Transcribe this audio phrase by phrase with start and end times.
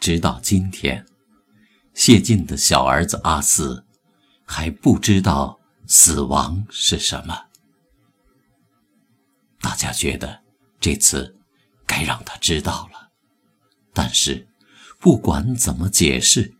[0.00, 1.06] 直到今天，
[1.92, 3.84] 谢晋的小儿子阿四
[4.46, 7.48] 还不知道死亡是什么。
[9.60, 10.40] 大家觉得
[10.80, 11.36] 这次
[11.86, 13.10] 该让他知道了，
[13.92, 14.48] 但是
[14.98, 16.54] 不管怎么解释，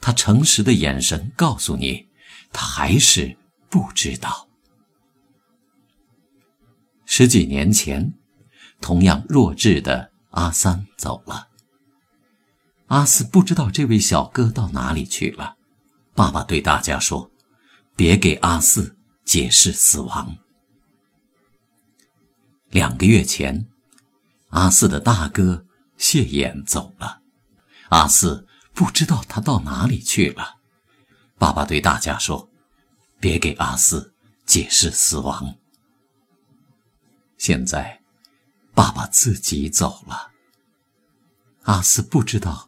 [0.00, 2.08] 他诚实的眼神告诉你，
[2.50, 3.36] 他还是
[3.68, 4.48] 不知道。
[7.04, 8.14] 十几年前，
[8.80, 11.48] 同样弱智的阿三走了。
[12.86, 15.56] 阿四不知道这位小哥到哪里去了。
[16.14, 17.30] 爸爸对大家说
[17.96, 20.36] ：“别给阿四解释死亡。”
[22.70, 23.66] 两个月前，
[24.50, 27.22] 阿四的大哥谢衍走了。
[27.88, 30.56] 阿四不知道他到哪里去了。
[31.38, 32.48] 爸爸对大家说
[33.18, 34.14] ：“别给阿四
[34.46, 35.56] 解释死亡。”
[37.36, 38.00] 现在，
[38.74, 40.30] 爸爸自己走了。
[41.64, 42.65] 阿四不知道。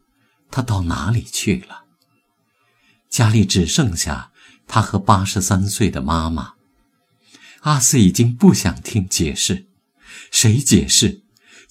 [0.51, 1.84] 他到哪里去了？
[3.09, 4.33] 家里只剩下
[4.67, 6.55] 他和八十三岁的妈妈。
[7.61, 9.67] 阿四已经不想听解释，
[10.31, 11.23] 谁解释，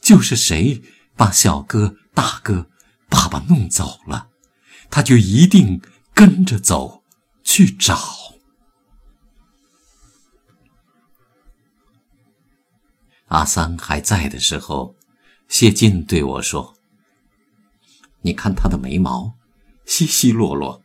[0.02, 0.82] 就是谁
[1.16, 2.70] 把小哥、大哥、
[3.10, 4.30] 爸爸弄走了，
[4.90, 5.82] 他就一定
[6.14, 7.04] 跟着走
[7.44, 7.98] 去找。
[13.28, 14.96] 阿三还在的时候，
[15.48, 16.77] 谢晋对我说。
[18.28, 19.38] 你看他的眉毛，
[19.86, 20.82] 稀稀落落，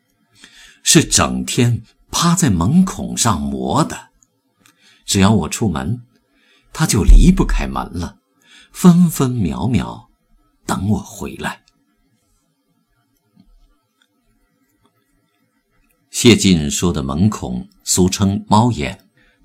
[0.84, 4.10] 是整天趴在门孔上磨的。
[5.04, 6.02] 只要我出门，
[6.72, 8.18] 他就离不开门了，
[8.70, 10.08] 分分秒秒
[10.64, 11.64] 等我回来。
[16.12, 18.96] 谢晋说的门孔，俗称猫眼，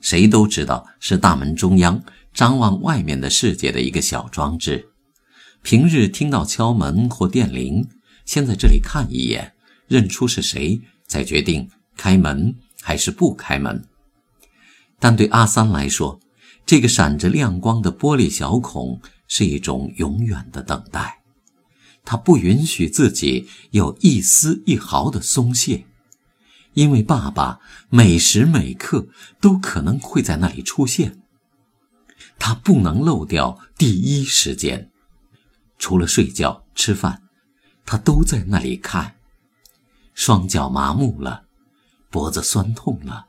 [0.01, 1.99] 谁都知道是大门中央
[2.31, 4.87] 张望外面的世界的一个小装置。
[5.61, 7.87] 平日听到敲门或电铃，
[8.25, 9.53] 先在这里看一眼，
[9.87, 13.83] 认出是谁，再决定开门还是不开门。
[14.99, 16.19] 但对阿三来说，
[16.65, 21.21] 这个闪着亮光的玻璃小孔是一种永远的等待。
[22.05, 25.85] 他不允许自己有一丝一毫的松懈，
[26.73, 29.07] 因为爸爸每时每刻
[29.41, 31.19] 都可能会在那里出现。
[32.39, 34.89] 他不能漏掉第一时间。
[35.77, 37.23] 除了睡觉、吃饭，
[37.85, 39.15] 他都在那里看。
[40.13, 41.45] 双脚麻木了，
[42.09, 43.27] 脖子酸痛了，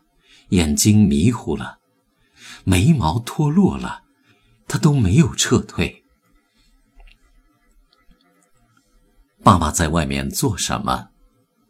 [0.50, 1.78] 眼睛迷糊了，
[2.64, 4.04] 眉毛脱落了，
[4.66, 6.02] 他都没有撤退。
[9.42, 11.10] 爸爸在外面做什么，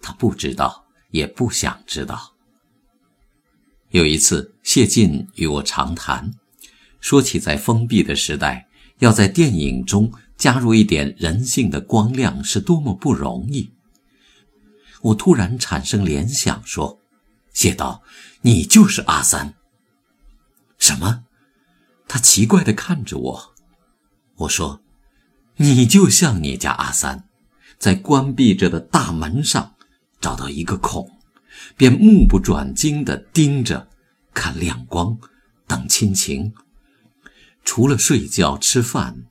[0.01, 2.35] 他不知道，也不想知道。
[3.91, 6.33] 有一次，谢晋与我长谈，
[7.01, 8.69] 说起在封闭的时代，
[8.99, 10.13] 要在电影中。
[10.39, 13.73] 加入一点人性的光亮是多么不容易！
[15.03, 17.01] 我突然产生联想，说
[17.53, 18.03] ：“谢道，
[18.43, 19.55] 你就是阿三。”
[20.79, 21.25] 什么？
[22.07, 23.55] 他奇怪地看着我。
[24.37, 24.81] 我说
[25.59, 27.29] ：“你就像你家阿三，
[27.77, 29.75] 在关闭着的大门上
[30.21, 31.19] 找到一个孔，
[31.77, 33.89] 便目不转睛地盯着，
[34.33, 35.19] 看亮光，
[35.67, 36.55] 等亲情，
[37.65, 39.25] 除了睡觉吃饭。”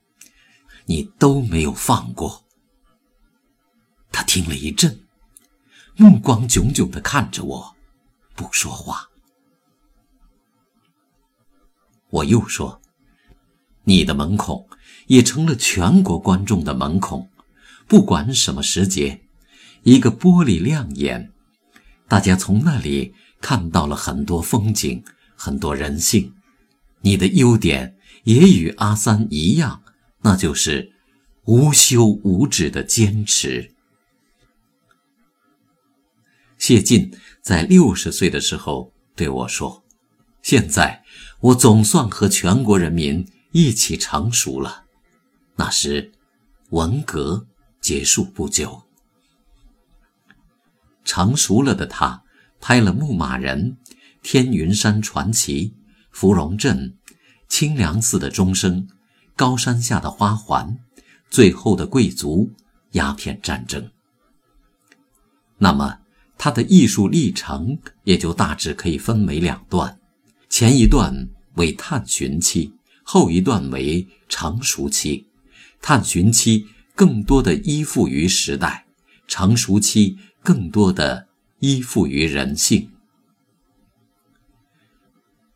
[0.87, 2.43] 你都没有放过。
[4.11, 5.01] 他听了一阵，
[5.95, 7.75] 目光炯炯的看着我，
[8.35, 9.09] 不说话。
[12.09, 12.81] 我又说
[13.83, 14.65] ：“你的门孔
[15.07, 17.29] 也成了全国观众的门孔，
[17.85, 19.21] 不管什么时节，
[19.83, 21.33] 一个玻璃亮眼，
[22.07, 25.03] 大家从那里看到了很多风景，
[25.35, 26.33] 很多人性。
[27.01, 29.83] 你的优点也与阿三一样。”
[30.27, 30.91] 那就是
[31.45, 33.71] 无休无止的坚持。
[36.57, 39.85] 谢晋在六十岁的时候对我说
[40.43, 41.05] ：“现在
[41.39, 44.83] 我总算和全国人民一起成熟了。”
[45.55, 46.11] 那时，
[46.71, 47.47] 文革
[47.79, 48.83] 结束不久，
[51.06, 52.21] 成熟了的他
[52.59, 53.77] 拍了《牧马人》
[54.21, 55.69] 《天云山传奇》
[56.12, 56.94] 《芙蓉镇》
[57.47, 58.85] 《清凉寺的钟声》。
[59.38, 60.80] 高山下的花环，
[61.30, 62.51] 最后的贵族，
[62.94, 63.92] 鸦片战争。
[65.60, 66.00] 那么，
[66.39, 70.00] 他的艺术历程也就大致可以分为两段：
[70.50, 72.74] 前一段为探寻期，
[73.04, 75.28] 后一段为成熟期。
[75.80, 78.88] 探寻期更多的依附于时代，
[79.28, 81.28] 成熟期更多的
[81.60, 82.89] 依附于人性。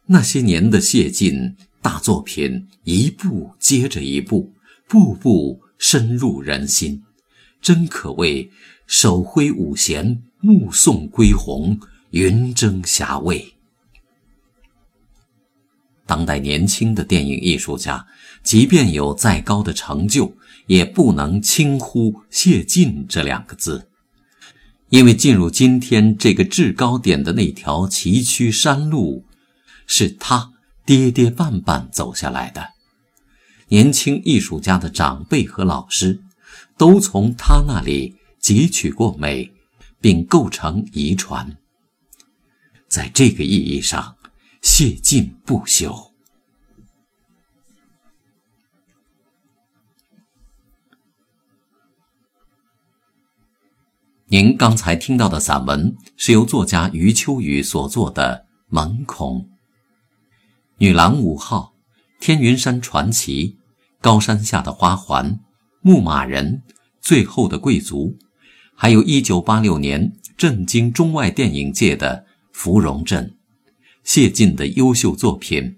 [0.06, 1.58] 那些年的谢晋。
[1.82, 4.54] 大作品一部接着一部，
[4.88, 7.04] 步步深入人心，
[7.62, 8.52] 真可谓
[8.86, 11.80] 手挥五弦，目送归鸿，
[12.12, 13.54] 云蒸霞蔚。
[16.06, 18.06] 当代年轻的电影艺术家，
[18.44, 20.36] 即便有再高的成就，
[20.68, 23.88] 也不能轻忽谢晋这两个字，
[24.90, 29.26] 因为进入今天这个制高点的那条崎岖山路，
[29.88, 30.52] 是他
[30.86, 32.74] 跌跌绊绊走下来的。
[33.68, 36.22] 年轻艺术家的长辈和老师，
[36.78, 39.52] 都从他那里汲取过美，
[40.00, 41.58] 并构成遗传。
[42.88, 44.16] 在这个意义上。
[44.62, 46.12] 谢晋不朽。
[54.28, 59.40] 您刚才听到的散文是由作家余秋雨所作的《蒙孔》。
[60.82, 61.76] 女郎五号，
[62.20, 63.58] 天云山传奇，
[64.02, 65.40] 高山下的花环，
[65.82, 66.64] 牧马人，
[67.00, 68.18] 最后的贵族，
[68.74, 73.28] 还有一九八六年震惊中外电影界的《芙蓉镇》。
[74.04, 75.78] 谢晋的优秀作品，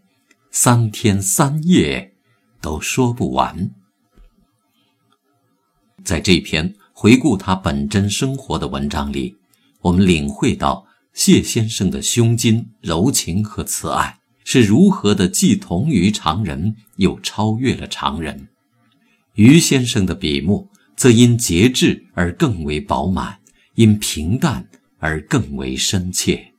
[0.51, 2.13] 三天三夜
[2.61, 3.71] 都说不完。
[6.05, 9.35] 在这篇回顾他本真生活的文章里，
[9.81, 18.49] 我们领会到谢先生的胸襟、柔情和慈爱是如何的既同于常人，又超越了常人。
[19.35, 23.39] 于先生的笔墨则因节制而更为饱满，
[23.75, 24.69] 因平淡
[24.99, 26.53] 而更为深切。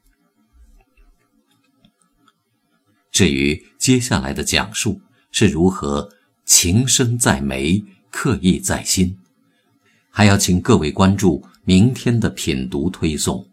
[3.12, 5.00] 至于接下来的讲述
[5.31, 6.10] 是如何
[6.44, 9.19] 情深在眉，刻意在心，
[10.10, 13.46] 还要请各位关注明天的品读推送，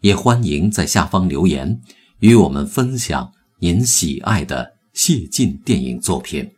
[0.00, 1.82] 也欢迎在下方留言
[2.20, 6.50] 与我们分享您喜爱的谢晋电影作品。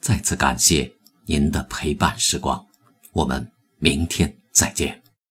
[0.00, 0.90] 再次感谢
[1.26, 2.66] 您的陪伴时光，
[3.12, 3.46] 我们
[3.78, 5.02] 明天再见。